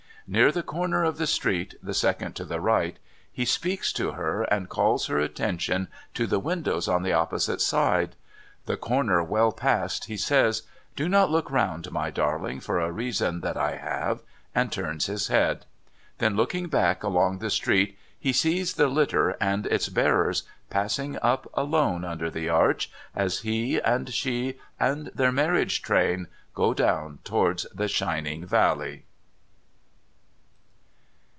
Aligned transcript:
'Near 0.41 0.49
the 0.53 0.63
corner 0.63 1.03
of 1.03 1.17
the 1.17 1.27
street 1.27 1.75
the 1.83 1.93
second 1.95 2.37
to 2.37 2.45
the 2.45 2.61
right, 2.61 2.97
he 3.29 3.43
speaks 3.43 3.91
574 3.91 3.91
NO 3.91 4.15
THOROUGHFARE 4.15 4.45
to 4.45 4.53
her, 4.53 4.57
and 4.59 4.69
calls 4.69 5.07
her 5.07 5.19
attention 5.19 5.89
to 6.13 6.25
the 6.25 6.39
windows 6.39 6.87
on 6.87 7.03
the 7.03 7.11
opposite 7.11 7.59
side. 7.59 8.15
The 8.65 8.77
corner 8.77 9.21
well 9.23 9.51
passed, 9.51 10.05
he 10.05 10.15
says:' 10.15 10.61
Do 10.95 11.09
not 11.09 11.29
look 11.31 11.51
round, 11.51 11.91
my 11.91 12.11
darling, 12.11 12.61
for 12.61 12.79
a 12.79 12.93
reason 12.93 13.41
that 13.41 13.57
I 13.57 13.75
have,' 13.75 14.21
and 14.55 14.71
turns 14.71 15.07
his 15.07 15.27
head. 15.27 15.65
Then, 16.19 16.37
looking 16.37 16.71
hack 16.71 17.03
along 17.03 17.39
the 17.39 17.49
street, 17.49 17.97
he 18.17 18.31
sees 18.31 18.75
the 18.75 18.87
litter 18.87 19.31
and 19.41 19.65
its 19.65 19.87
hearers 19.93 20.43
passing 20.69 21.17
up 21.21 21.49
alone 21.55 22.05
under 22.05 22.29
the 22.29 22.47
arch, 22.47 22.89
as 23.13 23.39
he 23.39 23.81
and 23.81 24.13
she 24.13 24.59
and 24.79 25.07
their 25.07 25.33
marriage 25.33 25.81
train 25.81 26.27
go 26.53 26.73
down 26.73 27.19
towards 27.25 27.63
the 27.75 27.89
shining 27.89 28.45
valley. 28.45 29.03